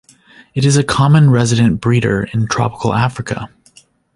[0.55, 3.51] It is a common resident breeder in tropical Africa.